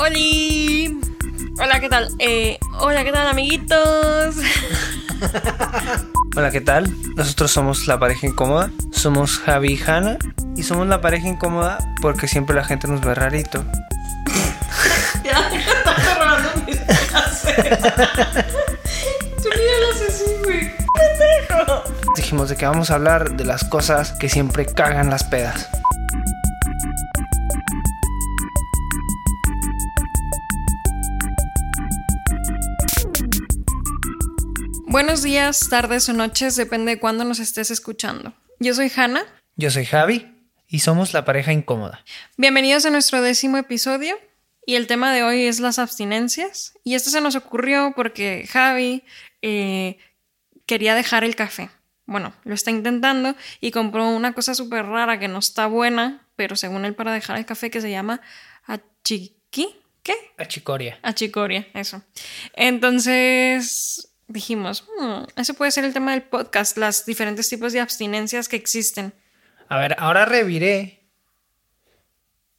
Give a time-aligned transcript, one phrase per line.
[0.00, 0.98] ¡Holi!
[1.62, 2.08] Hola, ¿qué tal?
[2.20, 4.34] Eh, hola, ¿qué tal, amiguitos?
[6.36, 6.90] Hola, ¿qué tal?
[7.16, 8.70] Nosotros somos la pareja incómoda.
[8.92, 10.16] Somos Javi y Hanna.
[10.56, 13.62] Y somos la pareja incómoda porque siempre la gente nos ve rarito.
[15.22, 16.78] ya, está cerrando mis.
[19.42, 19.48] Tú
[19.90, 20.70] haces así, güey.
[22.16, 25.68] Dijimos de que vamos a hablar de las cosas que siempre cagan las pedas.
[34.90, 38.34] Buenos días, tardes o noches, depende de cuándo nos estés escuchando.
[38.58, 39.22] Yo soy Hanna.
[39.54, 40.26] Yo soy Javi
[40.66, 42.04] y somos la pareja incómoda.
[42.36, 44.18] Bienvenidos a nuestro décimo episodio
[44.66, 46.74] y el tema de hoy es las abstinencias.
[46.82, 49.04] Y esto se nos ocurrió porque Javi
[49.42, 49.96] eh,
[50.66, 51.70] quería dejar el café.
[52.06, 56.56] Bueno, lo está intentando y compró una cosa súper rara que no está buena, pero
[56.56, 58.22] según él para dejar el café que se llama
[58.64, 59.76] achiqui.
[60.02, 60.16] ¿Qué?
[60.36, 60.98] Achicoria.
[61.02, 62.02] Achicoria, eso.
[62.54, 68.48] Entonces dijimos, "Hmm, ese puede ser el tema del podcast, las diferentes tipos de abstinencias
[68.48, 69.12] que existen.
[69.68, 71.08] A ver, ahora reviré.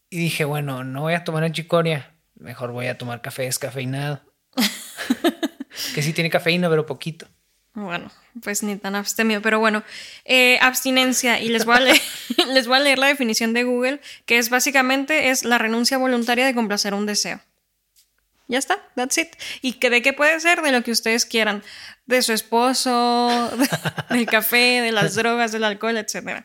[0.10, 2.14] Y dije, bueno, no voy a tomar achicoria.
[2.36, 4.22] Mejor voy a tomar café descafeinado.
[5.96, 7.28] que sí tiene cafeína, pero poquito.
[7.74, 8.12] Bueno,
[8.44, 9.84] pues ni tan abstemio, pero bueno,
[10.26, 12.02] eh, abstinencia, y les voy, a leer,
[12.54, 16.46] les voy a leer la definición de Google, que es básicamente es la renuncia voluntaria
[16.46, 17.40] de complacer un deseo.
[18.52, 19.30] Ya está, that's it.
[19.62, 20.62] ¿Y que de qué puede ser?
[20.62, 21.64] De lo que ustedes quieran,
[22.06, 23.30] de su esposo,
[24.10, 26.44] de- del café, de las drogas, del alcohol, etc.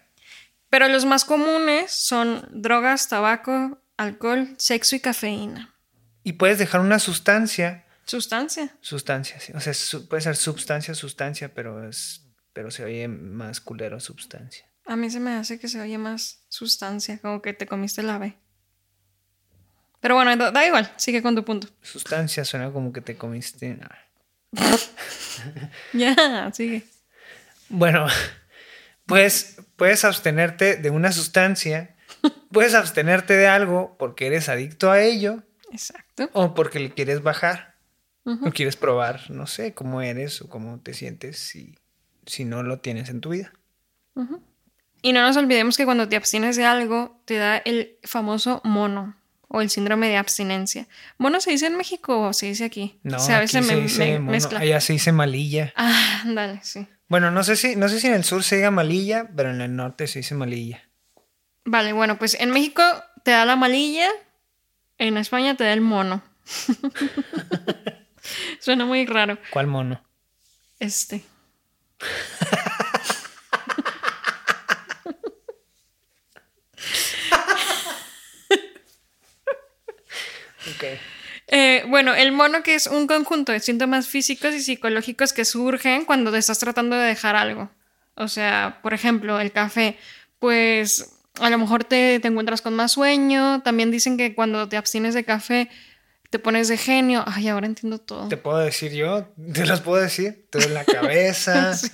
[0.70, 5.74] Pero los más comunes son drogas, tabaco, alcohol, sexo y cafeína.
[6.22, 7.84] Y puedes dejar una sustancia.
[8.04, 8.76] Sustancia.
[8.80, 9.52] Sustancia, sí.
[9.56, 12.22] O sea, su- puede ser sustancia, sustancia, pero es.
[12.52, 14.64] Pero se oye más culero sustancia.
[14.86, 18.10] A mí se me hace que se oye más sustancia, como que te comiste el
[18.10, 18.36] ave.
[20.06, 21.66] Pero bueno, da, da igual, sigue con tu punto.
[21.82, 23.76] Sustancia suena como que te comiste.
[25.92, 26.84] Ya, sigue.
[27.68, 28.06] Bueno,
[29.06, 31.97] pues puedes abstenerte de una sustancia.
[32.53, 35.42] Puedes abstenerte de algo porque eres adicto a ello
[35.72, 36.31] Exacto.
[36.34, 37.75] o porque le quieres bajar.
[38.25, 38.47] Ujú.
[38.47, 41.75] O quieres probar, no sé, cómo eres o cómo te sientes si,
[42.26, 43.52] si no lo tienes en tu vida.
[45.02, 49.16] Y no nos olvidemos que cuando te abstienes de algo, te da el famoso mono
[49.48, 50.86] o el síndrome de abstinencia.
[51.18, 52.98] ¿Mono se dice en México o se dice aquí?
[53.02, 54.60] No, o sea, a veces aquí me, se dice me mono, mezcla.
[54.60, 55.72] allá se dice malilla.
[55.76, 56.86] Ah, dale, sí.
[57.08, 59.60] Bueno, no sé si, no sé si en el sur se diga malilla, pero en
[59.60, 60.82] el norte se dice malilla.
[61.64, 62.82] Vale, bueno, pues en México
[63.22, 64.08] te da la malilla,
[64.98, 66.22] en España te da el mono.
[68.60, 69.38] Suena muy raro.
[69.50, 70.02] ¿Cuál mono?
[70.80, 71.22] Este.
[81.48, 86.04] Eh, bueno, el mono que es un conjunto de síntomas físicos y psicológicos que surgen
[86.04, 87.70] cuando te estás tratando de dejar algo.
[88.14, 89.97] O sea, por ejemplo, el café,
[90.38, 93.62] pues a lo mejor te, te encuentras con más sueño.
[93.62, 95.69] También dicen que cuando te abstienes de café
[96.31, 97.22] te pones de genio.
[97.26, 98.28] Ay, ahora entiendo todo.
[98.28, 99.32] ¿Te puedo decir yo?
[99.53, 100.48] ¿Te las puedo decir?
[100.50, 101.75] Te duele la cabeza.
[101.75, 101.91] Sí.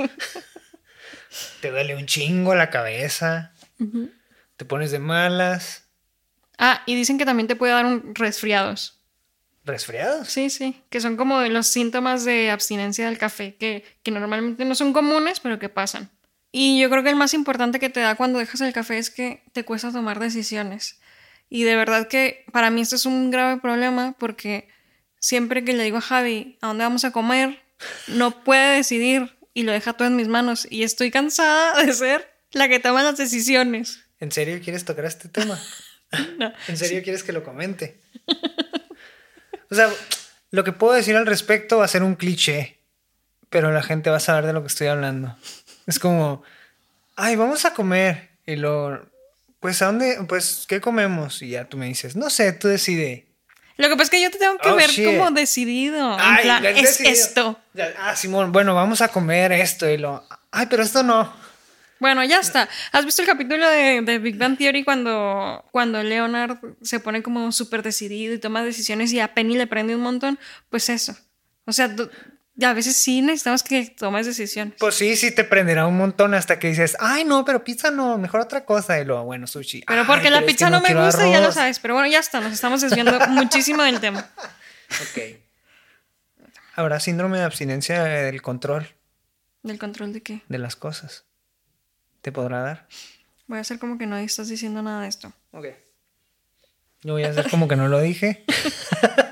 [1.60, 3.52] Te duele un chingo la cabeza.
[4.56, 5.81] Te pones de malas.
[6.58, 9.00] Ah, y dicen que también te puede dar un resfriados.
[9.64, 10.28] ¿Resfriados?
[10.28, 14.74] Sí, sí, que son como los síntomas de abstinencia del café, que, que normalmente no
[14.74, 16.10] son comunes, pero que pasan.
[16.50, 19.10] Y yo creo que el más importante que te da cuando dejas el café es
[19.10, 21.00] que te cuesta tomar decisiones.
[21.48, 24.68] Y de verdad que para mí esto es un grave problema porque
[25.18, 27.62] siempre que le digo a Javi a dónde vamos a comer,
[28.06, 30.66] no puede decidir y lo deja todo en mis manos.
[30.70, 34.00] Y estoy cansada de ser la que toma las decisiones.
[34.18, 35.60] ¿En serio quieres tocar este tema?
[36.38, 36.52] No.
[36.68, 37.98] ¿En serio quieres que lo comente?
[39.70, 39.88] O sea,
[40.50, 42.78] lo que puedo decir al respecto va a ser un cliché,
[43.48, 45.34] pero la gente va a saber de lo que estoy hablando.
[45.86, 46.42] Es como,
[47.16, 48.28] ay, vamos a comer.
[48.46, 49.02] Y lo,
[49.60, 50.18] pues, ¿a dónde?
[50.28, 51.40] Pues, ¿qué comemos?
[51.40, 53.24] Y ya tú me dices, no sé, tú decide.
[53.78, 55.06] Lo que pasa es que yo te tengo que Oh, ver shit.
[55.06, 56.14] como decidido.
[56.14, 57.12] En Ay, plan, has es decidido.
[57.14, 57.60] esto.
[57.98, 59.88] Ah, Simón, bueno, vamos a comer esto.
[59.88, 61.32] Y lo, ay, pero esto no.
[62.02, 62.68] Bueno, ya está.
[62.90, 67.52] ¿Has visto el capítulo de, de Big Bang Theory cuando, cuando Leonard se pone como
[67.52, 70.36] súper decidido y toma decisiones y a Penny le prende un montón?
[70.68, 71.16] Pues eso.
[71.64, 71.94] O sea,
[72.60, 74.74] a veces sí necesitamos que tomes decisiones.
[74.80, 78.18] Pues sí, sí te prenderá un montón hasta que dices, ay, no, pero pizza no,
[78.18, 78.98] mejor otra cosa.
[78.98, 79.84] Y luego, bueno, sushi.
[79.86, 81.54] Pero Ay, porque la pizza no, me gusta, ya lo arroz.
[81.54, 81.78] sabes.
[81.78, 82.40] Pero bueno, ya está.
[82.40, 84.28] Nos estamos desviando muchísimo del tema.
[84.90, 85.38] Ok.
[86.74, 88.88] Habrá síndrome de abstinencia del control
[89.62, 90.42] ¿Del control de qué?
[90.48, 91.26] de las cosas.
[92.22, 92.88] ¿Te podrá dar?
[93.46, 95.32] Voy a hacer como que no estás diciendo nada de esto.
[95.50, 95.66] Ok.
[97.02, 98.44] Yo voy a hacer como que no lo dije.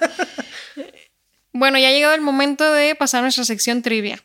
[1.52, 4.22] Bueno, ya ha llegado el momento de pasar a nuestra sección trivia.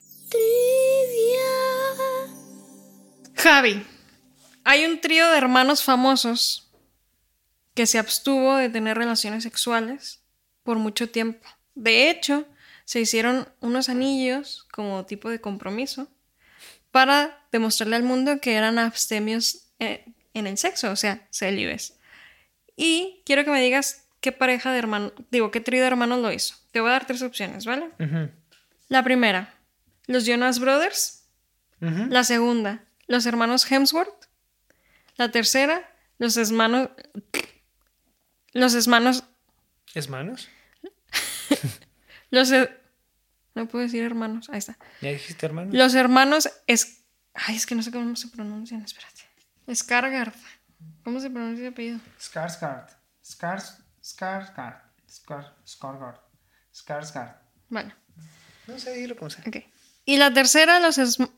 [3.36, 3.86] Javi,
[4.64, 6.72] hay un trío de hermanos famosos
[7.74, 10.22] que se abstuvo de tener relaciones sexuales
[10.64, 11.46] por mucho tiempo.
[11.74, 12.46] De hecho,
[12.86, 16.08] se hicieron unos anillos como tipo de compromiso
[16.96, 22.00] para demostrarle al mundo que eran abstemios eh, en el sexo, o sea, célibes.
[22.78, 26.32] Y quiero que me digas qué pareja de hermanos, digo, qué trío de hermanos lo
[26.32, 26.56] hizo.
[26.72, 27.90] Te voy a dar tres opciones, ¿vale?
[28.88, 29.56] La primera,
[30.08, 31.28] los Jonas Brothers.
[31.82, 34.30] La segunda, los hermanos Hemsworth.
[35.18, 36.92] La tercera, los hermanos.
[38.54, 39.26] Los hermanos.
[39.94, 40.48] ¿Es manos?
[42.30, 42.54] Los.
[43.56, 44.50] No puedo decir hermanos.
[44.50, 44.78] Ahí está.
[45.02, 45.72] ¿Ya dijiste hermano?
[45.74, 46.50] Los hermanos.
[46.68, 47.02] Es...
[47.34, 48.84] Ay, es que no sé cómo se pronuncian.
[48.84, 49.22] Espérate.
[49.74, 50.34] Skargard.
[51.04, 52.00] ¿Cómo se pronuncia el apellido?
[52.20, 52.88] Skarsgård.
[53.26, 53.78] Skars...
[54.04, 54.82] Skarsgård.
[55.10, 55.56] Skar...
[55.66, 56.20] Skarsgård.
[56.72, 57.36] Skarsgård.
[57.70, 57.96] Vale.
[58.68, 59.44] No sé, dilo como sea.
[59.48, 59.58] Ok.
[60.06, 60.98] Y la tercera, los.
[60.98, 61.32] esm-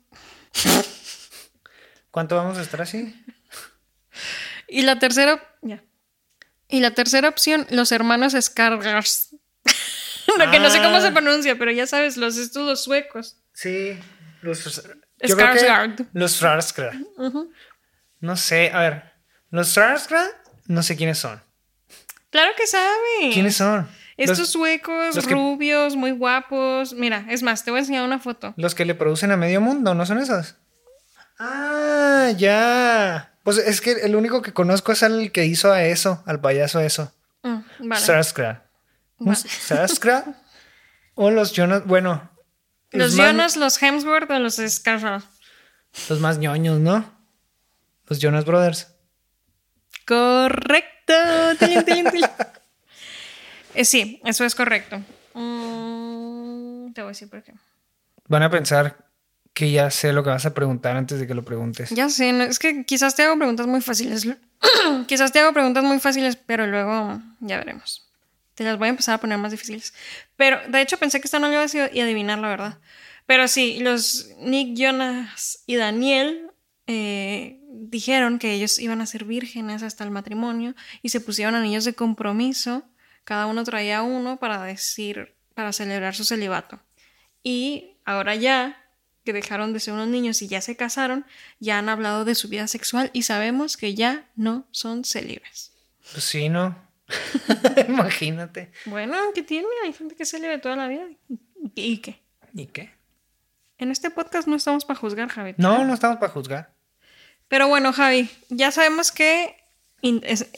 [2.11, 3.13] ¿Cuánto vamos a estar así?
[4.67, 5.41] Y la tercera.
[5.61, 5.83] Ya.
[6.67, 9.05] Y la tercera opción, los hermanos Skargard.
[10.45, 11.01] Lo que no sé cómo Ah.
[11.01, 13.37] se pronuncia, pero ya sabes, los estos los suecos.
[13.53, 13.97] Sí.
[14.41, 14.59] Los...
[15.19, 16.07] que Skarsgård.
[16.13, 17.49] Los Skarsgård.
[18.19, 19.03] No sé, a ver.
[19.49, 20.31] Los Skarsgård,
[20.67, 21.41] no sé quiénes son.
[22.29, 23.31] Claro que sabe.
[23.33, 23.87] ¿Quiénes son?
[24.17, 26.93] Estos Los, suecos, los que- rubios, muy guapos.
[26.93, 28.53] Mira, es más, te voy a enseñar una foto.
[28.57, 30.55] los que le producen a medio mundo, ¿no son esos?
[31.39, 33.33] Ah, ya.
[33.43, 36.79] Pues es que el único que conozco es el que hizo a eso, al payaso
[36.79, 37.13] eso.
[37.43, 38.01] Mm, vale.
[39.19, 40.35] Un Skarsgård
[41.15, 42.29] o los Jonas, bueno.
[42.91, 45.23] Los Jonas, los Hemsworth o los Skarsgård.
[46.09, 47.05] Los más ñoños, ¿no?
[48.07, 48.87] Los Jonas Brothers.
[50.05, 51.13] Correcto.
[51.59, 52.29] Tilín, tilín, tilín.
[53.73, 54.97] Eh, sí, eso es correcto.
[55.33, 57.53] Mm, te voy a decir por qué.
[58.27, 58.97] Van a pensar
[59.53, 61.89] que ya sé lo que vas a preguntar antes de que lo preguntes.
[61.91, 64.27] Ya sé, no, es que quizás te hago preguntas muy fáciles.
[65.07, 68.06] quizás te hago preguntas muy fáciles, pero luego ya veremos.
[68.57, 69.93] Te las voy a empezar a poner más difíciles.
[70.35, 72.79] Pero de hecho pensé que esta no le ibas a adivinar, la verdad.
[73.27, 76.49] Pero sí, los Nick Jonas y Daniel
[76.87, 80.73] eh, dijeron que ellos iban a ser vírgenes hasta el matrimonio
[81.03, 82.81] y se pusieron anillos de compromiso.
[83.25, 86.79] Cada uno traía uno para decir, para celebrar su celibato.
[87.43, 88.83] Y ahora ya
[89.23, 91.27] que dejaron de ser unos niños y ya se casaron,
[91.59, 95.73] ya han hablado de su vida sexual y sabemos que ya no son célibes.
[96.11, 96.86] Pues sí, ¿no?
[97.87, 98.71] Imagínate.
[98.85, 99.67] Bueno, ¿qué tiene?
[99.83, 101.05] Hay gente que es célibe toda la vida.
[101.75, 102.21] ¿Y qué?
[102.53, 102.91] ¿Y qué?
[103.77, 105.55] En este podcast no estamos para juzgar, Javi.
[105.57, 106.73] No, no estamos para juzgar.
[107.47, 109.55] Pero bueno, Javi, ya sabemos que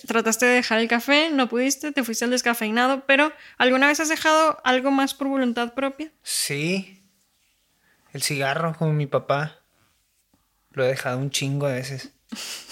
[0.08, 4.10] trataste de dejar el café, no pudiste, te fuiste al descafeinado, pero ¿alguna vez has
[4.10, 6.12] dejado algo más por voluntad propia?
[6.24, 7.04] Sí.
[8.14, 9.60] El cigarro, como mi papá.
[10.72, 12.14] Lo he dejado un chingo de veces.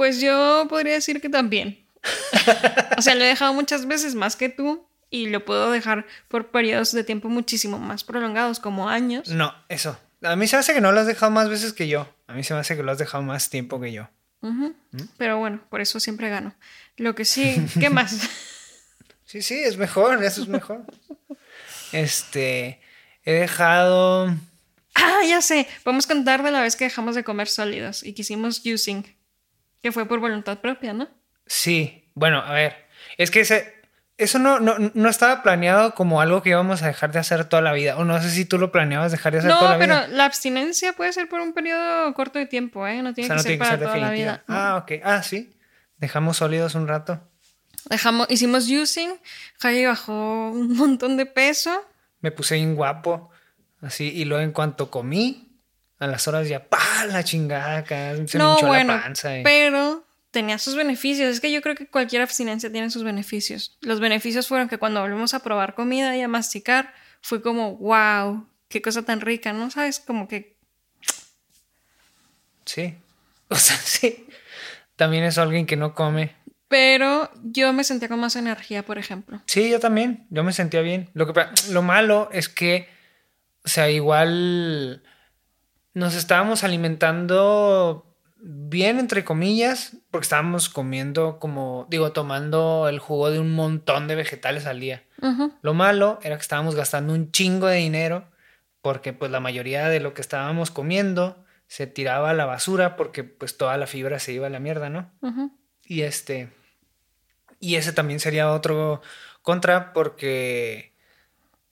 [0.00, 1.84] Pues yo podría decir que también.
[2.96, 6.50] o sea, lo he dejado muchas veces más que tú y lo puedo dejar por
[6.50, 9.28] periodos de tiempo muchísimo más prolongados, como años.
[9.28, 9.98] No, eso.
[10.22, 12.08] A mí se me hace que no lo has dejado más veces que yo.
[12.28, 14.08] A mí se me hace que lo has dejado más tiempo que yo.
[14.40, 14.74] Ujú.
[15.18, 16.54] Pero bueno, por eso siempre gano.
[16.96, 18.26] Lo que sí, ¿qué más?
[19.26, 20.82] Sí, sí, es mejor, eso es mejor.
[21.92, 22.80] Este,
[23.22, 24.34] he dejado...
[24.94, 25.68] ah, ya sé.
[25.84, 29.19] Vamos a contar de la vez que dejamos de comer sólidos y que hicimos juicing,
[29.82, 31.08] que fue por voluntad propia, ¿no?
[31.46, 32.76] Sí, bueno, a ver,
[33.18, 33.74] es que ese,
[34.18, 37.62] eso no, no, no estaba planeado como algo que íbamos a dejar de hacer toda
[37.62, 37.96] la vida.
[37.96, 40.08] O no sé si tú lo planeabas dejar de hacer No, toda la pero vida.
[40.08, 43.02] la abstinencia puede ser por un periodo corto de tiempo, ¿eh?
[43.02, 44.32] No O tiene sea, que no ser tiene que para ser toda la definitiva.
[44.36, 44.44] vida.
[44.46, 44.54] ¿no?
[44.56, 44.92] Ah, ok.
[45.04, 45.52] Ah, sí.
[45.96, 47.20] Dejamos sólidos un rato.
[47.88, 49.10] Dejamos, hicimos juicing,
[49.58, 51.84] Javi bajó un montón de peso.
[52.20, 53.30] Me puse bien guapo.
[53.80, 55.49] Así, y luego en cuanto comí,
[56.00, 57.06] a las horas ya, ¡pa!
[57.06, 58.14] La chingada acá.
[58.26, 59.38] Se me no, hinchó bueno, la panza.
[59.38, 61.28] y- pero tenía sus beneficios.
[61.28, 63.76] Es que yo creo que cualquier abstinencia tiene sus beneficios.
[63.80, 66.92] Los beneficios fueron que cuando volvimos a probar comida y a masticar,
[67.22, 69.70] fue como, wow, qué cosa tan rica, ¿no?
[69.70, 70.00] ¿Sabes?
[70.00, 70.56] Como que
[72.64, 72.94] Sí.
[73.52, 74.28] O sea, sí.
[74.94, 76.36] También es alguien que no come.
[76.68, 79.42] Pero yo me sentía con más energía, por ejemplo.
[79.46, 80.24] Sí, yo también.
[80.30, 81.10] Yo me sentía bien.
[81.14, 82.88] Lo, que, lo malo es que,
[83.64, 85.02] o sea, igual
[85.94, 88.06] nos estábamos alimentando
[88.42, 94.14] bien, entre comillas, porque estábamos comiendo como, digo, tomando el jugo de un montón de
[94.14, 95.04] vegetales al día.
[95.62, 98.24] Lo malo era que estábamos gastando un chingo de dinero
[98.80, 103.22] porque pues la mayoría de lo que estábamos comiendo se tiraba a la basura porque
[103.22, 105.10] pues toda la fibra se iba a la mierda, ¿no?
[105.84, 106.50] Y este.
[107.58, 109.02] Y ese también sería otro
[109.42, 110.94] contra porque.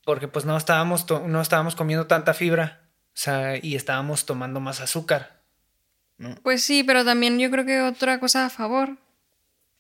[0.05, 2.88] Porque pues no estábamos, no estábamos comiendo tanta fibra.
[3.19, 5.43] O sea, y estábamos tomando más azúcar.
[6.45, 8.97] Pues sí, pero también yo creo que otra cosa a favor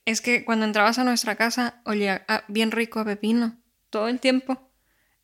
[0.04, 3.56] es que cuando entrabas a nuestra casa olía bien rico a pepino.
[3.90, 4.68] Todo el tiempo.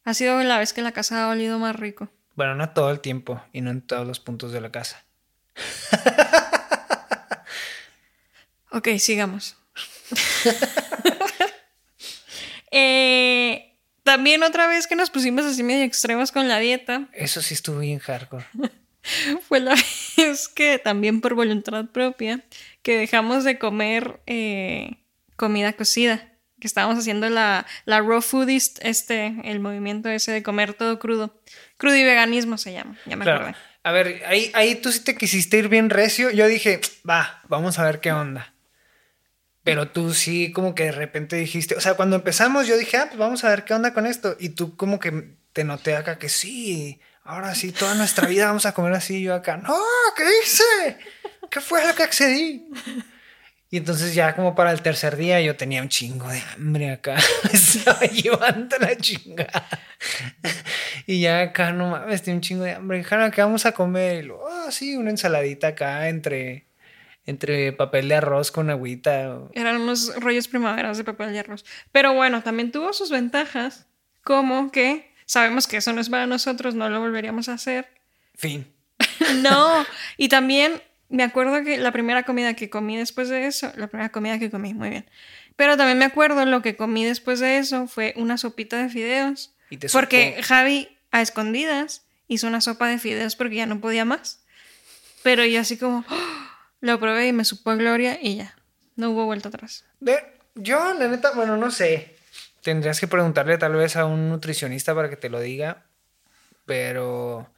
[0.05, 2.09] Ha sido la vez que la casa ha olido más rico.
[2.37, 5.05] Bueno, no todo el tiempo y no en todos los puntos de la casa.
[8.71, 9.57] ok, sigamos.
[12.71, 13.64] eh,
[14.15, 17.09] también otra vez que nos pusimos así medio extremos con la dieta.
[17.15, 18.45] Eso sí estuvo bien hardcore.
[19.49, 19.75] Fue la
[20.17, 22.45] vez que también por voluntad propia
[22.83, 24.99] que dejamos de comer eh,
[25.35, 26.31] comida cocida.
[26.61, 31.37] Que estábamos haciendo la, la raw foodist, este, el movimiento ese de comer todo crudo.
[31.77, 33.57] Crudo y veganismo se llama, ya me acordé.
[33.83, 36.31] A ver, ahí, ahí tú sí te quisiste ir bien recio.
[36.31, 38.54] Yo dije, va, vamos a ver qué onda.
[39.65, 43.07] Pero tú sí como que de repente dijiste, o sea, cuando empezamos yo dije, ah,
[43.07, 44.37] pues vamos a ver qué onda con esto.
[44.39, 48.67] Y tú como que te noté acá que sí, ahora sí, toda nuestra vida vamos
[48.67, 49.17] a comer así.
[49.17, 49.75] Y yo acá, no,
[50.17, 50.99] ¿qué hice?
[51.51, 52.69] ¿Qué fue lo que accedí?
[53.71, 57.17] Y entonces ya como para el tercer día yo tenía un chingo de hambre acá.
[57.53, 59.67] Estaba llevando la chingada.
[61.07, 63.03] Y ya acá no mames, tenía un chingo de hambre.
[63.03, 64.23] Jana, ¿qué vamos a comer?
[64.23, 66.67] Y luego, ah, sí, una ensaladita acá entre
[67.27, 69.39] entre papel de arroz con agüita.
[69.53, 71.65] Eran unos rollos primaveras de papel de arroz.
[71.93, 73.87] Pero bueno, también tuvo sus ventajas,
[74.23, 77.89] como que sabemos que eso no es para nosotros, no lo volveríamos a hacer.
[78.35, 78.67] Fin.
[79.43, 79.85] no,
[80.17, 84.11] y también me acuerdo que la primera comida que comí después de eso, la primera
[84.11, 85.07] comida que comí, muy bien.
[85.57, 89.55] Pero también me acuerdo lo que comí después de eso fue una sopita de fideos.
[89.71, 94.05] ¿Y te porque Javi, a escondidas, hizo una sopa de fideos porque ya no podía
[94.05, 94.45] más.
[95.23, 96.05] Pero yo así como...
[96.11, 96.54] ¡oh!
[96.85, 98.55] Lo probé y me supo a gloria y ya.
[98.95, 99.87] No hubo vuelta atrás.
[100.55, 102.15] yo, la neta, bueno, no sé.
[102.61, 105.87] Tendrías que preguntarle tal vez a un nutricionista para que te lo diga.
[106.67, 107.51] Pero.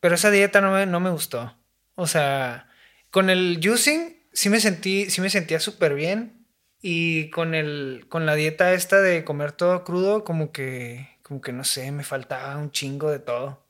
[0.00, 1.56] Pero esa dieta no me, no me gustó.
[1.94, 2.68] O sea,
[3.10, 6.46] con el juicing sí me sentí, sí me sentía súper bien.
[6.82, 8.04] Y con el.
[8.10, 11.08] con la dieta esta de comer todo crudo, como que.
[11.22, 13.63] como que no sé, me faltaba un chingo de todo.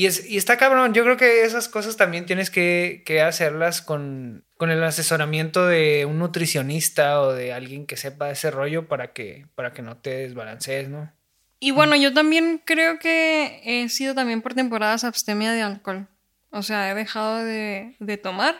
[0.00, 3.82] Y, es, y está cabrón, yo creo que esas cosas también tienes que, que hacerlas
[3.82, 9.12] con, con, el asesoramiento de un nutricionista o de alguien que sepa ese rollo para
[9.12, 11.12] que, para que no te desbalancees, ¿no?
[11.58, 16.06] Y bueno, yo también creo que he sido también por temporadas abstemia de alcohol.
[16.48, 18.56] O sea, he dejado de, de tomar.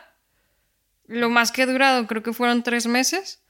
[1.06, 3.42] Lo más que he durado creo que fueron tres meses.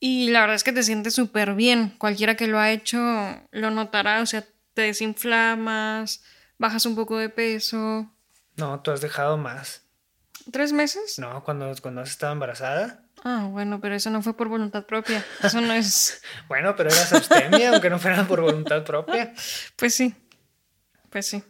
[0.00, 1.94] Y la verdad es que te sientes súper bien.
[1.98, 2.98] Cualquiera que lo ha hecho
[3.52, 4.20] lo notará.
[4.20, 6.24] O sea, te desinflamas,
[6.58, 8.10] bajas un poco de peso.
[8.56, 9.82] No, tú has dejado más.
[10.50, 11.18] ¿Tres meses?
[11.18, 13.02] No, cuando, cuando has estado embarazada.
[13.24, 15.24] Ah, bueno, pero eso no fue por voluntad propia.
[15.42, 16.22] Eso no es.
[16.48, 19.32] bueno, pero eras abstemia, aunque no fuera por voluntad propia.
[19.76, 20.14] Pues sí.
[21.10, 21.42] Pues sí.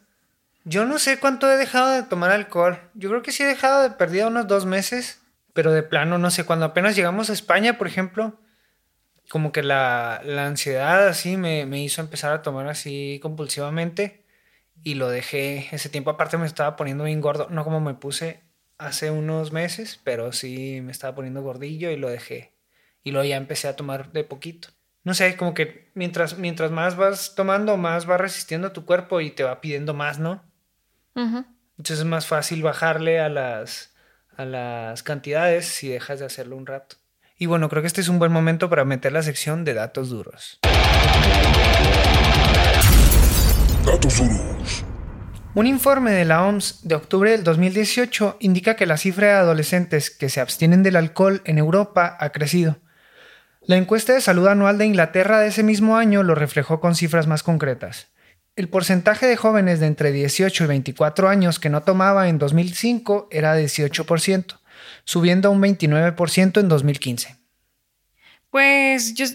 [0.64, 2.78] Yo no sé cuánto he dejado de tomar alcohol.
[2.94, 5.20] Yo creo que sí he dejado de perder unos dos meses.
[5.52, 8.38] Pero de plano, no sé, cuando apenas llegamos a España, por ejemplo,
[9.30, 14.25] como que la, la ansiedad así me, me hizo empezar a tomar así compulsivamente
[14.86, 16.10] y lo dejé ese tiempo.
[16.10, 18.44] Aparte me estaba poniendo bien gordo, no como me puse
[18.78, 22.52] hace unos meses, pero sí me estaba poniendo gordillo y lo dejé.
[23.02, 24.68] Y luego ya empecé a tomar de poquito.
[25.02, 29.32] No sé, como que mientras, mientras más vas tomando, más va resistiendo tu cuerpo y
[29.32, 30.44] te va pidiendo más, ¿no?
[31.16, 33.92] Entonces es más fácil bajarle a las,
[34.36, 36.94] a las cantidades si dejas de hacerlo un rato.
[37.36, 40.10] Y bueno, creo que este es un buen momento para meter la sección de datos
[40.10, 40.60] duros.
[45.54, 50.10] Un informe de la OMS de octubre del 2018 indica que la cifra de adolescentes
[50.10, 52.78] que se abstienen del alcohol en Europa ha crecido.
[53.62, 57.26] La encuesta de salud anual de Inglaterra de ese mismo año lo reflejó con cifras
[57.26, 58.08] más concretas.
[58.56, 63.28] El porcentaje de jóvenes de entre 18 y 24 años que no tomaba en 2005
[63.30, 64.58] era de 18%,
[65.04, 67.36] subiendo a un 29% en 2015.
[68.50, 69.26] Pues yo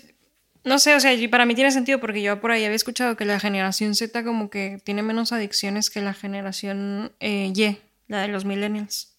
[0.64, 3.26] no sé, o sea, para mí tiene sentido porque yo por ahí había escuchado que
[3.26, 7.78] la generación Z como que tiene menos adicciones que la generación eh, Y,
[8.08, 9.16] la de los millennials.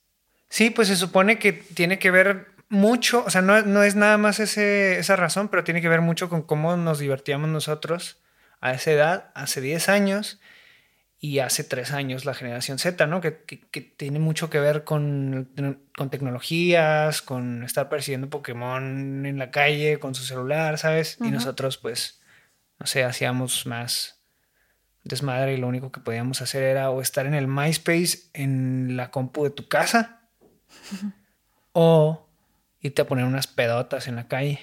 [0.49, 4.19] Sí, pues se supone que tiene que ver mucho, o sea, no, no es nada
[4.19, 8.19] más ese, esa razón, pero tiene que ver mucho con cómo nos divertíamos nosotros
[8.61, 10.41] a esa edad, hace 10 años,
[11.25, 13.21] y hace tres años la generación Z, ¿no?
[13.21, 13.31] Que,
[13.97, 15.49] tiene mucho que ver con,
[15.97, 21.19] con, tecnologías, con estar persiguiendo Pokémon en la calle con su celular, ¿sabes?
[21.21, 22.21] Y nosotros, pues,
[22.81, 24.21] no sé, hacíamos más
[25.05, 29.13] desmadre y lo único que podíamos hacer era o estar en el MySpace en la
[29.13, 30.23] compu de tu casa
[31.73, 32.27] o
[32.81, 34.59] irte a poner unas pedotas en la calle.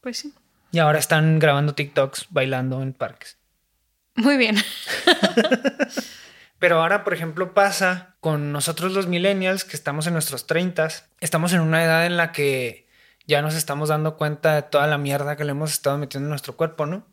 [0.00, 0.32] Pues sí.
[0.72, 3.36] Y ahora están grabando TikToks bailando en parques.
[4.18, 4.56] Muy bien.
[6.58, 10.88] Pero ahora, por ejemplo, pasa con nosotros los millennials que estamos en nuestros 30,
[11.20, 12.88] estamos en una edad en la que
[13.26, 16.30] ya nos estamos dando cuenta de toda la mierda que le hemos estado metiendo en
[16.30, 17.06] nuestro cuerpo, ¿no?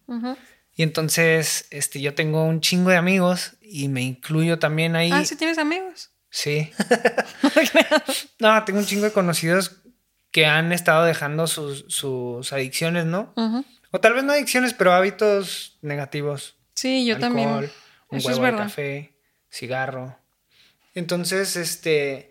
[0.73, 5.11] Y entonces, este, yo tengo un chingo de amigos y me incluyo también ahí.
[5.11, 6.11] Ah, sí tienes amigos.
[6.29, 6.71] Sí.
[8.39, 9.83] no, tengo un chingo de conocidos
[10.31, 13.33] que han estado dejando sus, sus adicciones, ¿no?
[13.91, 16.57] O tal vez no adicciones, pero hábitos negativos.
[16.75, 17.49] Sí, yo también.
[18.09, 19.13] Un Eso huevo de café,
[19.49, 20.17] cigarro.
[20.93, 22.29] Entonces, este,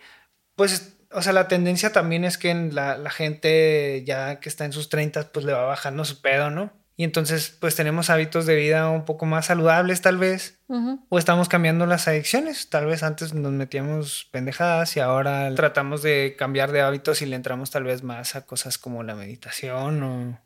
[0.54, 4.72] pues, o sea, la tendencia también es que la, la gente ya que está en
[4.72, 6.72] sus 30, pues le va bajando su pedo, ¿no?
[6.96, 10.60] Y entonces, pues tenemos hábitos de vida un poco más saludables, tal vez.
[11.08, 12.70] O estamos cambiando las adicciones.
[12.70, 17.34] Tal vez antes nos metíamos pendejadas y ahora tratamos de cambiar de hábitos y le
[17.34, 20.40] entramos tal vez más a cosas como la meditación o,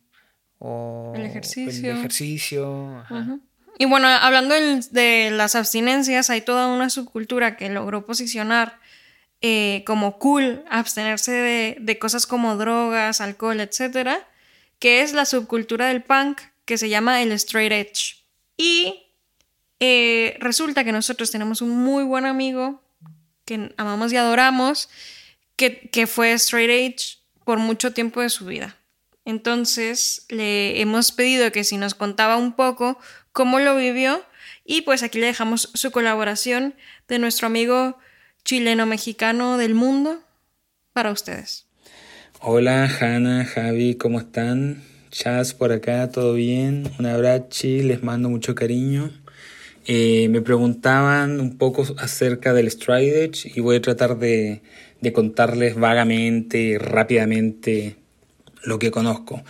[0.58, 1.90] o El ejercicio.
[1.92, 3.38] el ejercicio, ajá.
[3.78, 8.80] Y bueno, hablando de las abstinencias, hay toda una subcultura que logró posicionar
[9.40, 14.26] eh, como cool abstenerse de, de cosas como drogas, alcohol, etcétera,
[14.80, 18.24] que es la subcultura del punk que se llama el straight edge.
[18.56, 19.06] Y
[19.78, 22.82] eh, resulta que nosotros tenemos un muy buen amigo
[23.44, 24.88] que amamos y adoramos,
[25.54, 28.77] que, que fue straight edge por mucho tiempo de su vida.
[29.28, 32.98] Entonces le hemos pedido que si nos contaba un poco
[33.32, 34.22] cómo lo vivió
[34.64, 36.74] y pues aquí le dejamos su colaboración
[37.08, 37.98] de nuestro amigo
[38.46, 40.22] chileno-mexicano del mundo
[40.94, 41.66] para ustedes.
[42.40, 44.82] Hola, Hanna, Javi, ¿cómo están?
[45.10, 46.90] Chas por acá, ¿todo bien?
[46.98, 49.10] Un abrazo, les mando mucho cariño.
[49.84, 54.62] Eh, me preguntaban un poco acerca del Stride Edge y voy a tratar de,
[55.02, 57.97] de contarles vagamente, rápidamente
[58.64, 59.42] lo que conozco.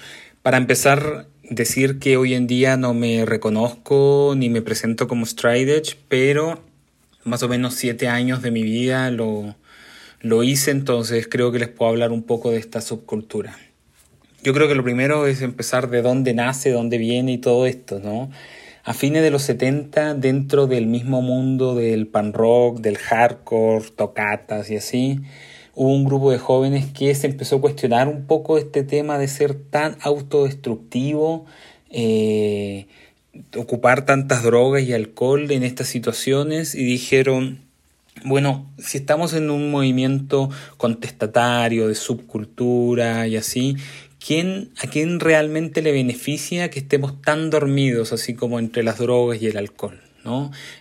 [0.43, 5.77] Para empezar, decir que hoy en día no me reconozco ni me presento como Stride
[5.77, 6.62] Edge, pero
[7.25, 9.57] más o menos siete años de mi vida lo,
[10.21, 13.57] lo hice, entonces creo que les puedo hablar un poco de esta subcultura.
[14.42, 17.99] Yo creo que lo primero es empezar de dónde nace, dónde viene y todo esto,
[17.99, 18.31] ¿no?
[18.85, 24.71] A fines de los 70, dentro del mismo mundo del pan rock, del hardcore, tocatas
[24.71, 25.21] y así,
[25.79, 29.29] hubo un grupo de jóvenes que se empezó a cuestionar un poco este tema de
[29.29, 31.47] ser tan autodestructivo,
[31.88, 32.88] eh,
[33.57, 37.61] ocupar tantas drogas y alcohol en estas situaciones y dijeron,
[38.25, 43.77] bueno, si estamos en un movimiento contestatario de subcultura y así,
[44.19, 49.41] ¿quién, ¿a quién realmente le beneficia que estemos tan dormidos así como entre las drogas
[49.41, 50.08] y el alcohol?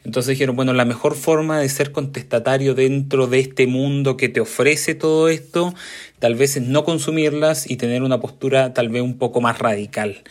[0.03, 4.39] Entonces dijeron, bueno, la mejor forma de ser contestatario dentro de este mundo que te
[4.39, 5.73] ofrece todo esto,
[6.19, 10.23] tal vez es no consumirlas y tener una postura tal vez un poco más radical.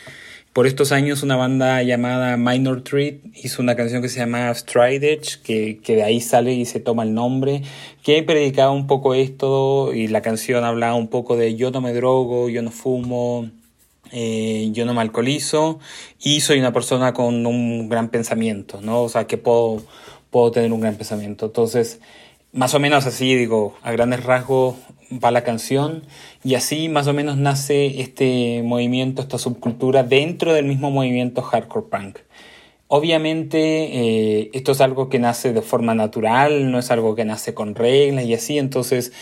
[0.57, 5.13] Por estos años una banda llamada Minor Threat hizo una canción que se llama Stride
[5.13, 7.61] Edge, que, que de ahí sale y se toma el nombre,
[8.03, 11.93] que predicaba un poco esto y la canción hablaba un poco de yo no me
[11.93, 13.51] drogo, yo no fumo,
[14.13, 15.79] eh, yo no me alcoholizo
[16.21, 19.03] y soy una persona con un gran pensamiento, ¿no?
[19.03, 19.83] O sea, que puedo,
[20.31, 21.47] puedo tener un gran pensamiento.
[21.47, 22.01] Entonces,
[22.53, 24.77] más o menos así, digo, a grandes rasgos
[25.13, 26.03] va la canción
[26.43, 31.87] y así más o menos nace este movimiento, esta subcultura dentro del mismo movimiento hardcore
[31.91, 32.19] punk.
[32.89, 33.59] Obviamente
[34.41, 37.75] eh, esto es algo que nace de forma natural, no es algo que nace con
[37.75, 39.13] reglas y así, entonces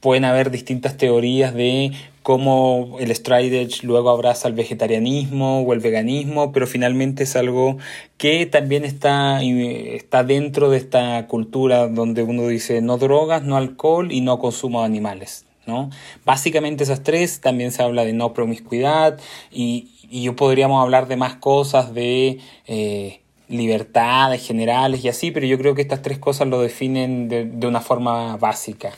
[0.00, 1.92] pueden haber distintas teorías de
[2.28, 7.78] cómo el stride edge luego abraza el vegetarianismo o el veganismo, pero finalmente es algo
[8.18, 14.12] que también está, está dentro de esta cultura donde uno dice no drogas, no alcohol
[14.12, 15.46] y no consumo de animales.
[15.66, 15.88] ¿no?
[16.26, 19.18] Básicamente esas tres, también se habla de no promiscuidad
[19.50, 25.56] y, yo podríamos hablar de más cosas, de eh, libertades generales y así, pero yo
[25.56, 28.92] creo que estas tres cosas lo definen de, de una forma básica.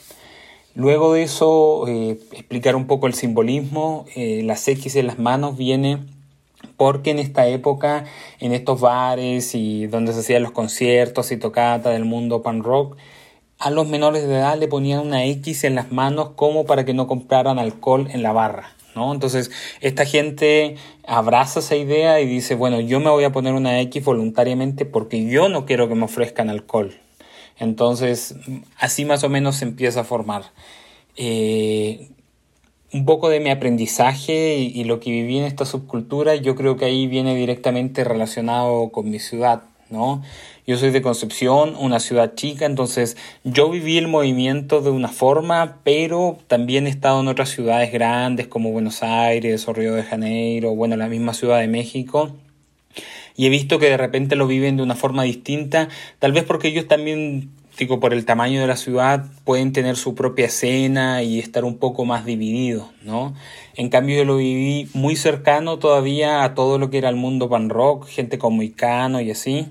[0.80, 4.06] Luego de eso, eh, explicar un poco el simbolismo.
[4.16, 5.98] Eh, las X en las manos viene
[6.78, 8.06] porque en esta época,
[8.38, 12.96] en estos bares y donde se hacían los conciertos y tocatas del mundo pan rock,
[13.58, 16.94] a los menores de edad le ponían una X en las manos como para que
[16.94, 18.74] no compraran alcohol en la barra.
[18.96, 19.12] ¿no?
[19.12, 19.50] Entonces,
[19.82, 24.02] esta gente abraza esa idea y dice, bueno, yo me voy a poner una X
[24.02, 26.94] voluntariamente porque yo no quiero que me ofrezcan alcohol.
[27.60, 28.34] Entonces,
[28.78, 30.44] así más o menos se empieza a formar.
[31.16, 32.08] Eh,
[32.92, 36.86] un poco de mi aprendizaje y, lo que viví en esta subcultura, yo creo que
[36.86, 40.22] ahí viene directamente relacionado con mi ciudad, ¿no?
[40.66, 45.78] Yo soy de Concepción, una ciudad chica, entonces yo viví el movimiento de una forma,
[45.84, 50.74] pero también he estado en otras ciudades grandes como Buenos Aires o Río de Janeiro,
[50.74, 52.32] bueno, la misma Ciudad de México.
[53.40, 56.68] Y he visto que de repente lo viven de una forma distinta, tal vez porque
[56.68, 57.48] ellos también
[57.78, 61.78] digo, por el tamaño de la ciudad, pueden tener su propia escena y estar un
[61.78, 63.34] poco más divididos, ¿no?
[63.76, 67.48] En cambio, yo lo viví muy cercano todavía a todo lo que era el mundo
[67.48, 69.70] pan rock, gente como Icano y así.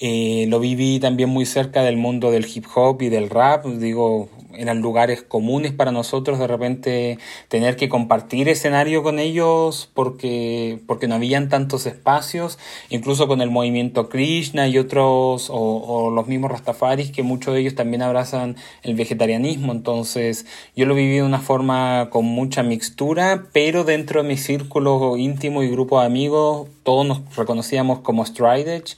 [0.00, 4.28] Eh, lo viví también muy cerca del mundo del hip hop y del rap, digo,
[4.56, 11.08] eran lugares comunes para nosotros de repente tener que compartir escenario con ellos porque, porque
[11.08, 12.58] no habían tantos espacios,
[12.90, 17.74] incluso con el movimiento Krishna y otros, o, los mismos Rastafaris, que muchos de ellos
[17.74, 19.72] también abrazan el vegetarianismo.
[19.72, 25.16] Entonces, yo lo viví de una forma con mucha mixtura, pero dentro de mi círculo
[25.16, 28.96] íntimo y grupo de amigos, todos nos reconocíamos como Stride Edge.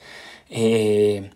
[0.50, 1.30] Eh,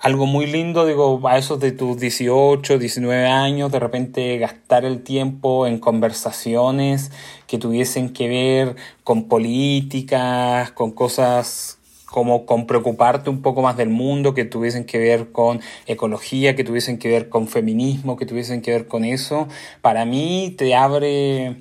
[0.00, 5.02] algo muy lindo, digo, a esos de tus 18, 19 años, de repente gastar el
[5.02, 7.10] tiempo en conversaciones
[7.46, 13.88] que tuviesen que ver con políticas, con cosas como con preocuparte un poco más del
[13.88, 18.62] mundo, que tuviesen que ver con ecología, que tuviesen que ver con feminismo, que tuviesen
[18.62, 19.48] que ver con eso,
[19.82, 21.56] para mí te abre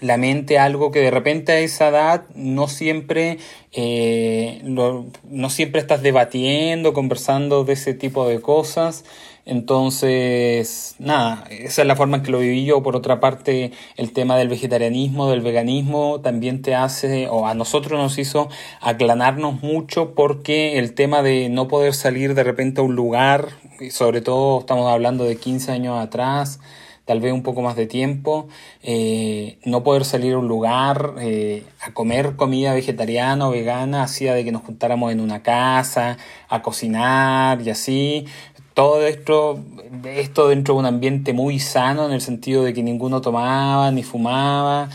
[0.00, 3.38] la mente algo que de repente a esa edad no siempre,
[3.72, 9.04] eh, no siempre estás debatiendo, conversando de ese tipo de cosas.
[9.48, 12.82] Entonces, nada, esa es la forma en que lo viví yo.
[12.82, 17.98] Por otra parte, el tema del vegetarianismo, del veganismo, también te hace, o a nosotros
[17.98, 18.50] nos hizo
[18.82, 23.48] aclanarnos mucho porque el tema de no poder salir de repente a un lugar,
[23.90, 26.60] sobre todo estamos hablando de 15 años atrás,
[27.08, 28.48] tal vez un poco más de tiempo,
[28.82, 34.34] eh, no poder salir a un lugar eh, a comer comida vegetariana o vegana hacía
[34.34, 36.18] de que nos juntáramos en una casa,
[36.50, 38.26] a cocinar y así.
[38.74, 39.58] Todo esto,
[40.04, 44.02] esto dentro de un ambiente muy sano en el sentido de que ninguno tomaba ni
[44.02, 44.90] fumaba,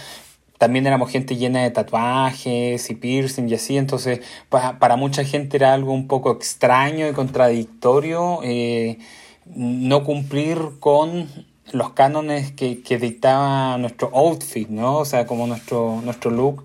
[0.59, 5.73] también éramos gente llena de tatuajes y piercing y así, entonces para, mucha gente era
[5.73, 8.99] algo un poco extraño y contradictorio eh,
[9.47, 11.27] no cumplir con
[11.73, 14.99] los cánones que, que, dictaba nuestro outfit, ¿no?
[14.99, 16.63] O sea, como nuestro, nuestro look.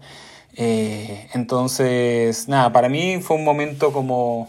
[0.55, 4.49] Eh, entonces, nada, para mí fue un momento como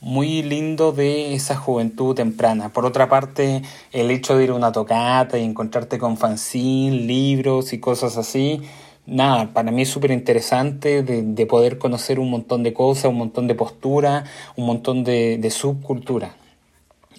[0.00, 2.70] muy lindo de esa juventud temprana.
[2.70, 7.72] Por otra parte, el hecho de ir a una tocata y encontrarte con fanzine, libros
[7.74, 8.62] y cosas así,
[9.06, 13.18] nada, para mí es súper interesante de, de, poder conocer un montón de cosas, un
[13.18, 14.24] montón de postura,
[14.56, 16.39] un montón de subcultura.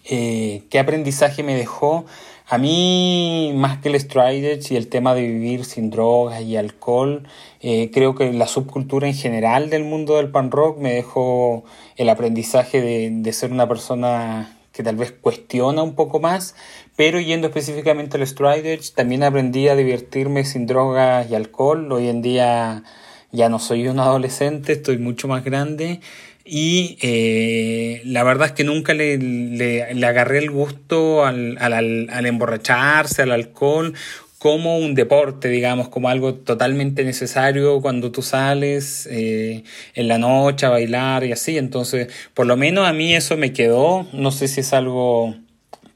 [0.05, 2.05] Eh, ¿Qué aprendizaje me dejó?
[2.47, 7.25] A mí, más que el Striders y el tema de vivir sin drogas y alcohol,
[7.61, 11.63] eh, creo que la subcultura en general del mundo del pan rock me dejó
[11.95, 16.55] el aprendizaje de, de ser una persona que tal vez cuestiona un poco más,
[16.95, 21.91] pero yendo específicamente al Striders, también aprendí a divertirme sin drogas y alcohol.
[21.91, 22.83] Hoy en día
[23.31, 26.01] ya no soy un adolescente, estoy mucho más grande
[26.43, 32.09] y eh, la verdad es que nunca le, le, le agarré el gusto al, al,
[32.09, 33.93] al, emborracharse, al alcohol,
[34.39, 40.65] como un deporte, digamos, como algo totalmente necesario cuando tú sales eh, en la noche
[40.65, 41.59] a bailar y así.
[41.59, 44.07] Entonces, por lo menos a mí eso me quedó.
[44.13, 45.35] No sé si es algo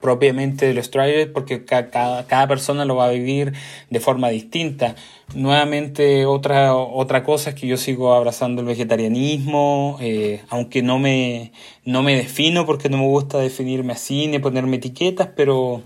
[0.05, 3.53] propiamente de los trailers porque cada, cada persona lo va a vivir
[3.89, 4.93] de forma distinta.
[5.33, 11.53] Nuevamente otra, otra cosa es que yo sigo abrazando el vegetarianismo, eh, aunque no me,
[11.85, 15.81] no me defino porque no me gusta definirme así ni ponerme etiquetas, pero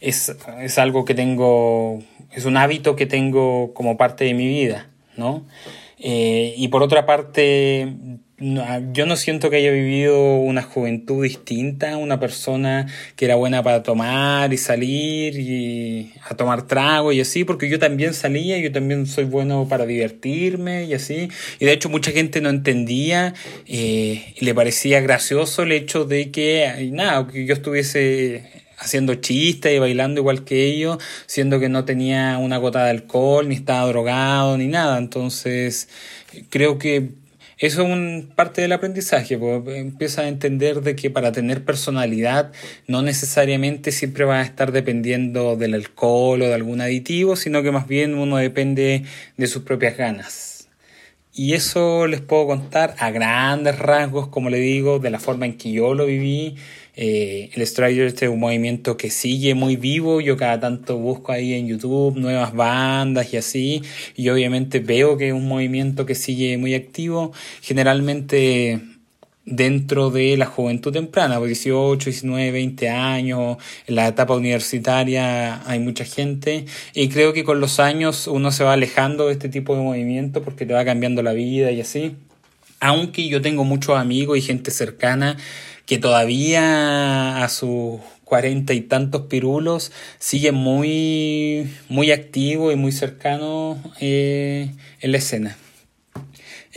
[0.00, 1.98] es, es algo que tengo,
[2.32, 4.88] es un hábito que tengo como parte de mi vida,
[5.18, 5.44] ¿no?
[5.98, 7.94] Eh, y por otra parte,
[8.40, 13.82] yo no siento que haya vivido una juventud distinta, una persona que era buena para
[13.82, 19.06] tomar y salir y a tomar trago y así, porque yo también salía, yo también
[19.06, 21.28] soy bueno para divertirme y así.
[21.58, 23.34] Y de hecho mucha gente no entendía,
[23.66, 28.44] eh, le parecía gracioso el hecho de que, nada, que yo estuviese
[28.78, 33.48] haciendo chistes y bailando igual que ellos, siendo que no tenía una gota de alcohol,
[33.48, 34.98] ni estaba drogado, ni nada.
[34.98, 35.88] Entonces,
[36.50, 37.10] creo que
[37.58, 42.52] eso es un parte del aprendizaje, pues empieza a entender de que para tener personalidad
[42.86, 47.72] no necesariamente siempre va a estar dependiendo del alcohol o de algún aditivo, sino que
[47.72, 49.04] más bien uno depende
[49.36, 50.57] de sus propias ganas.
[51.34, 55.56] Y eso les puedo contar a grandes rasgos, como le digo, de la forma en
[55.56, 56.56] que yo lo viví.
[56.96, 60.20] Eh, el Strider este es un movimiento que sigue muy vivo.
[60.20, 63.82] Yo cada tanto busco ahí en YouTube nuevas bandas y así.
[64.16, 67.32] Y obviamente veo que es un movimiento que sigue muy activo.
[67.62, 68.80] Generalmente
[69.50, 73.56] dentro de la juventud temprana, 18, 19, 20 años,
[73.86, 78.64] en la etapa universitaria hay mucha gente y creo que con los años uno se
[78.64, 82.14] va alejando de este tipo de movimiento porque te va cambiando la vida y así.
[82.80, 85.36] Aunque yo tengo muchos amigos y gente cercana
[85.86, 93.78] que todavía a sus cuarenta y tantos pirulos sigue muy, muy activo y muy cercano
[94.00, 95.56] eh, en la escena.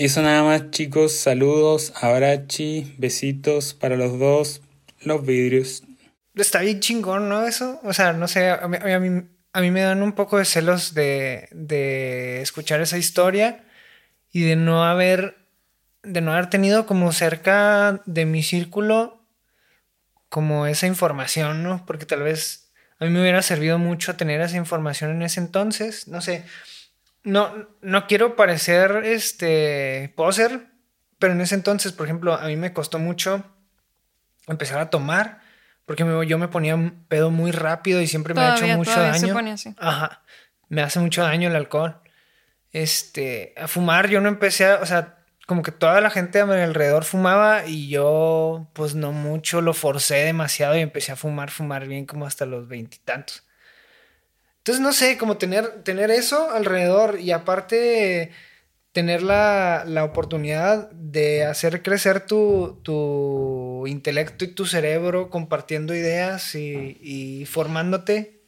[0.03, 1.15] Eso nada más, chicos.
[1.15, 4.63] Saludos, abrachi, besitos para los dos,
[5.01, 5.83] los vidrios.
[6.33, 7.45] Está bien chingón, ¿no?
[7.45, 7.79] Eso.
[7.83, 8.77] O sea, no sé, a mí,
[9.53, 13.63] a mí, me dan un poco de celos de, de escuchar esa historia
[14.31, 15.37] y de no haber,
[16.01, 19.23] de no haber tenido como cerca de mi círculo
[20.29, 21.85] como esa información, ¿no?
[21.85, 26.07] Porque tal vez a mí me hubiera servido mucho tener esa información en ese entonces.
[26.07, 26.43] No sé
[27.23, 30.67] no, no quiero parecer este poser,
[31.19, 33.43] pero en ese entonces, por ejemplo, a mí me costó mucho
[34.47, 35.41] empezar a tomar,
[35.86, 39.36] porque yo me ponía un pedo muy rápido y siempre me ha hecho mucho daño.
[39.77, 40.23] Ajá.
[40.69, 42.01] Me hace mucho daño el alcohol.
[42.71, 46.45] Este, a fumar yo no empecé a, o sea, como que toda la gente a
[46.45, 51.51] mi alrededor fumaba y yo pues no mucho lo forcé demasiado y empecé a fumar,
[51.51, 53.43] fumar bien como hasta los veintitantos.
[54.62, 58.30] Entonces, no sé, como tener, tener eso alrededor y aparte
[58.91, 67.00] tener la, oportunidad de hacer crecer tu, tu, intelecto y tu cerebro compartiendo ideas y,
[67.02, 68.43] y, formándote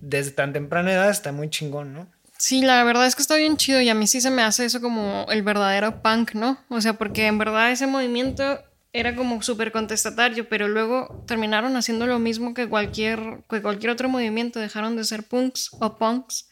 [0.00, 2.10] desde tan temprana edad está muy chingón, ¿no?
[2.36, 4.64] Sí, la verdad es que está bien chido y a mí sí se me hace
[4.64, 6.58] eso como el verdadero punk, ¿no?
[6.68, 8.60] O sea, porque en verdad ese movimiento
[8.92, 14.08] era como súper contestatario, pero luego terminaron haciendo lo mismo que cualquier, que cualquier otro
[14.08, 16.48] movimiento, dejaron de ser punks o punks,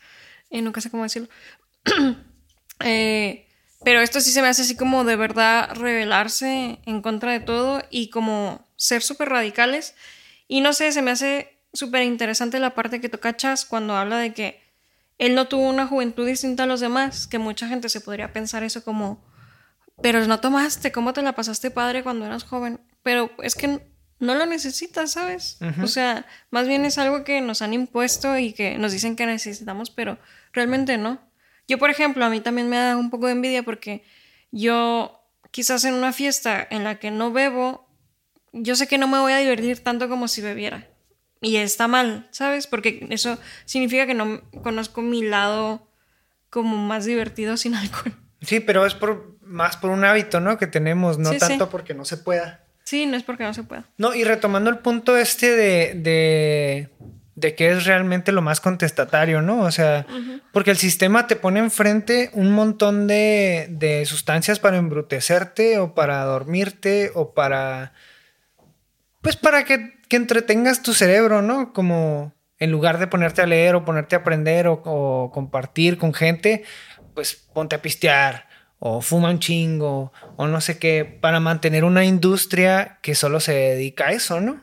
[0.51, 1.29] eh, nunca sé cómo decirlo.
[2.85, 3.49] Eh,
[3.83, 7.83] pero esto sí se me hace así como de verdad rebelarse en contra de todo
[7.91, 9.97] y como ser súper radicales.
[10.47, 14.19] Y no sé, se me hace súper interesante la parte que toca Chas cuando habla
[14.19, 14.63] de que
[15.19, 18.63] él no tuvo una juventud distinta a los demás, que mucha gente se podría pensar
[18.63, 19.25] eso como
[20.03, 22.81] pero no tomaste, ¿cómo te la pasaste padre cuando eras joven?
[23.03, 23.81] Pero es que
[24.21, 25.59] no lo necesitas, ¿sabes?
[25.83, 29.27] O sea, más bien es algo que nos han impuesto y que nos dicen que
[29.27, 30.19] necesitamos, pero
[30.53, 31.21] realmente no.
[31.69, 34.03] Yo, por ejemplo, a mí también me da un poco de envidia porque
[34.51, 37.89] yo quizás en una fiesta en la que no bebo,
[38.53, 40.89] yo sé que no me voy a divertir tanto como si bebiera.
[41.41, 42.67] Y está mal, ¿sabes?
[42.67, 45.89] Porque eso significa que no conozco mi lado
[46.51, 48.15] como más divertido sin alcohol.
[48.41, 50.59] Sí, pero es por más por un hábito, ¿no?
[50.59, 52.61] Que tenemos, no tanto porque no se pueda.
[52.85, 53.85] Sí, no es porque no se pueda.
[53.99, 56.89] No, y retomando el punto este de, de,
[57.35, 59.61] de que es realmente lo más contestatario, ¿no?
[59.61, 60.07] O sea,
[60.53, 66.25] porque el sistema te pone enfrente un montón de, de sustancias para embrutecerte o para
[66.25, 67.93] dormirte o para...
[69.21, 71.73] Pues para que, que entretengas tu cerebro, ¿no?
[71.73, 76.15] Como en lugar de ponerte a leer o ponerte a aprender o, o compartir con
[76.15, 76.65] gente,
[77.15, 78.48] pues ponte a pistear
[78.79, 83.53] o fuma un chingo o no sé qué para mantener una industria que solo se
[83.53, 84.61] dedica a eso, ¿no?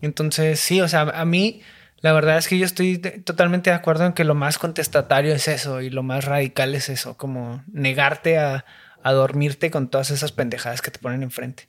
[0.00, 1.62] Entonces, sí, o sea, a mí
[2.00, 5.48] la verdad es que yo estoy totalmente de acuerdo en que lo más contestatario es
[5.48, 8.64] eso y lo más radical es eso, como negarte a,
[9.04, 11.66] dormirte con todas esas pendejadas que te ponen enfrente.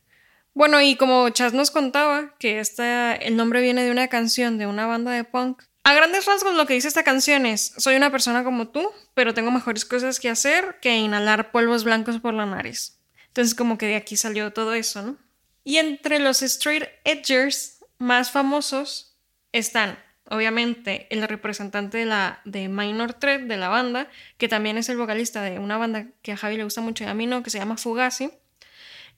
[0.53, 4.67] Bueno, y como Chas nos contaba, que esta, el nombre viene de una canción de
[4.67, 8.11] una banda de punk a grandes rasgos lo que dice esta canción es, soy una
[8.11, 12.45] persona como tú, pero tengo mejores cosas que hacer que inhalar polvos blancos por la
[12.45, 12.99] nariz.
[13.27, 15.17] Entonces como que de aquí salió todo eso, ¿no?
[15.63, 19.17] Y entre los straight edgers más famosos
[19.51, 24.89] están, obviamente, el representante de la de Minor Threat de la banda, que también es
[24.89, 27.43] el vocalista de una banda que a Javi le gusta mucho y a mí no,
[27.43, 28.31] que se llama Fugazi.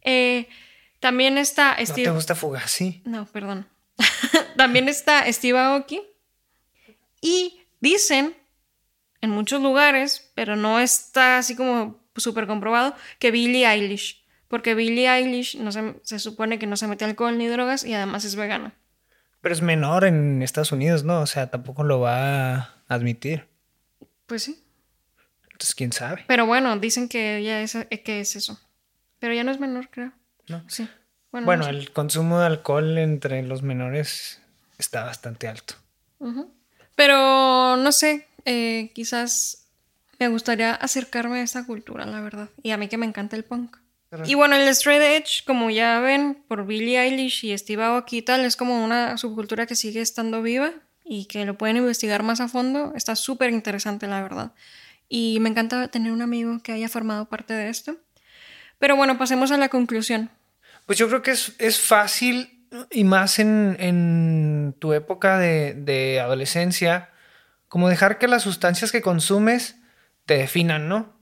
[0.02, 0.48] Eh,
[1.00, 2.08] también está Steve...
[2.08, 3.02] ¿No te gusta Fugazi?
[3.06, 3.68] No, perdón.
[4.58, 6.02] también está Steve Aoki,
[7.22, 8.36] y dicen
[9.22, 14.26] en muchos lugares, pero no está así como súper comprobado, que Billie Eilish.
[14.48, 18.26] Porque Billie Eilish no se, supone que no se mete alcohol ni drogas y además
[18.26, 18.74] es vegana.
[19.40, 21.22] Pero es menor en Estados Unidos, ¿no?
[21.22, 23.48] O sea, tampoco lo va a admitir.
[24.26, 24.64] Pues sí.
[25.44, 26.26] Entonces, quién sabe.
[26.28, 28.60] Pero bueno, dicen que ella es, que es eso.
[29.20, 30.12] Pero ya no es menor, creo.
[30.48, 30.64] No.
[30.68, 30.88] Sí.
[31.32, 34.42] Bueno, el consumo de alcohol entre los menores
[34.78, 35.76] está bastante alto.
[37.02, 39.66] Pero no sé, eh, quizás
[40.20, 42.50] me gustaría acercarme a esta cultura, la verdad.
[42.62, 43.78] Y a mí que me encanta el punk.
[44.28, 48.22] Y bueno, el straight edge, como ya ven, por Billie Eilish y Steve Aoki y
[48.22, 52.40] tal, es como una subcultura que sigue estando viva y que lo pueden investigar más
[52.40, 52.94] a fondo.
[52.96, 54.52] Está súper interesante, la verdad.
[55.10, 57.98] Y me encanta tener un amigo que haya formado parte de esto.
[58.78, 60.30] Pero bueno, pasemos a la conclusión.
[60.86, 66.20] Pues yo creo que es, es fácil y más en, en tu época de, de,
[66.20, 67.10] adolescencia,
[67.68, 69.78] como dejar que las sustancias que consumes
[70.26, 71.20] te definan, ¿no?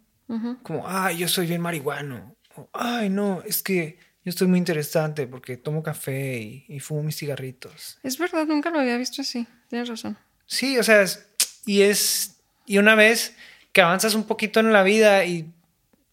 [0.61, 2.35] Como, ay, yo soy bien marihuano.
[2.73, 7.17] ay, no, es que yo estoy muy interesante porque tomo café y, y, fumo mis
[7.17, 7.97] cigarritos.
[8.03, 9.47] Es verdad, nunca lo había visto así.
[9.69, 10.17] Tienes razón.
[10.45, 11.25] Sí, o sea, es,
[11.65, 12.41] y es.
[12.67, 13.35] Y una vez
[13.71, 15.51] que avanzas un poquito en la vida y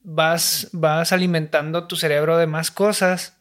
[0.02, 3.35] vas, vas alimentando tu cerebro de más cosas,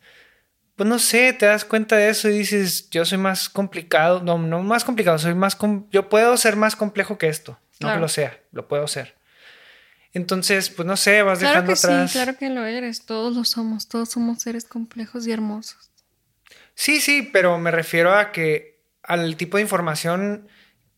[0.76, 4.38] pues no sé, te das cuenta de eso y dices, yo soy más complicado, no,
[4.38, 5.58] no más complicado, soy más,
[5.92, 9.16] yo puedo ser más complejo que esto, no que lo sea, lo puedo ser.
[10.14, 12.12] Entonces, pues no sé, vas claro dejando que atrás.
[12.12, 15.92] Sí, claro que lo eres, todos lo somos, todos somos seres complejos y hermosos.
[16.74, 20.48] Sí, sí, pero me refiero a que al tipo de información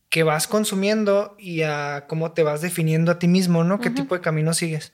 [0.09, 3.79] que vas consumiendo y a cómo te vas definiendo a ti mismo, ¿no?
[3.79, 4.93] ¿Qué tipo de camino sigues?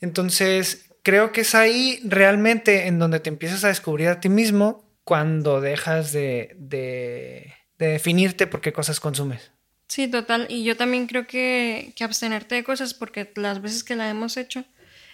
[0.00, 4.84] Entonces, creo que es ahí realmente en donde te empiezas a descubrir a ti mismo
[5.04, 9.50] cuando dejas de, de, de definirte por qué cosas consumes.
[9.88, 10.46] Sí, total.
[10.48, 14.36] Y yo también creo que, que abstenerte de cosas, porque las veces que la hemos
[14.36, 14.64] hecho,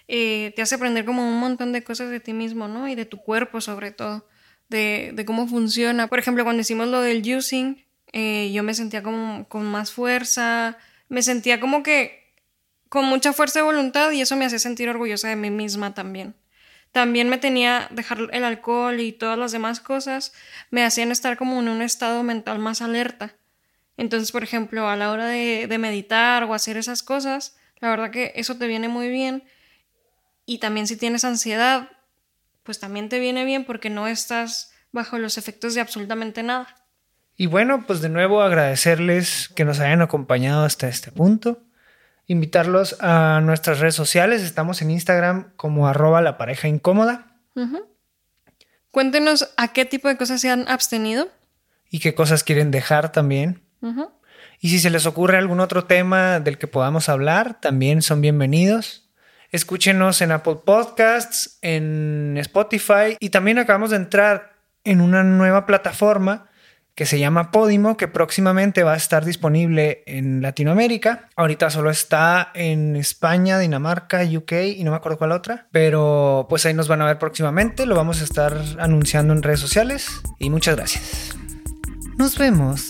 [0.07, 2.87] eh, te hace aprender como un montón de cosas de ti mismo, ¿no?
[2.87, 4.27] Y de tu cuerpo sobre todo,
[4.69, 6.07] de, de cómo funciona.
[6.07, 10.79] Por ejemplo, cuando hicimos lo del juicing, eh, yo me sentía como con más fuerza,
[11.09, 12.28] me sentía como que
[12.89, 16.35] con mucha fuerza de voluntad y eso me hacía sentir orgullosa de mí misma también.
[16.93, 20.33] También me tenía dejar el alcohol y todas las demás cosas
[20.71, 23.35] me hacían estar como en un estado mental más alerta.
[23.97, 28.11] Entonces, por ejemplo, a la hora de, de meditar o hacer esas cosas, la verdad
[28.11, 29.45] que eso te viene muy bien.
[30.47, 31.91] Y también si tienes ansiedad,
[32.63, 36.75] pues también te viene bien porque no estás bajo los efectos de absolutamente nada.
[37.37, 41.68] Y bueno, pues de nuevo agradecerles que nos hayan acompañado hasta este punto
[42.29, 44.43] invitarlos a nuestras redes sociales.
[44.43, 47.33] Estamos en Instagram como arroba la pareja incómoda.
[47.57, 47.85] Uh -huh.
[48.93, 51.29] Cuéntenos a qué tipo de cosas se han abstenido.
[51.91, 53.63] Y qué cosas quieren dejar también.
[53.81, 54.11] Uh -huh.
[54.61, 59.09] Y si se les ocurre algún otro tema del que podamos hablar, también son bienvenidos.
[59.51, 64.53] Escúchenos en Apple Podcasts, en Spotify y también acabamos de entrar
[64.85, 66.48] en una nueva plataforma
[66.99, 71.29] que se llama Podimo, que próximamente va a estar disponible en Latinoamérica.
[71.37, 75.69] Ahorita solo está en España, Dinamarca, UK y no me acuerdo cuál otra.
[75.71, 77.87] Pero pues ahí nos van a ver próximamente.
[77.87, 80.09] Lo vamos a estar anunciando en redes sociales.
[80.41, 81.37] Y muchas gracias.
[82.17, 82.89] Nos vemos.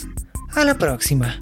[0.55, 1.39] A la próxima.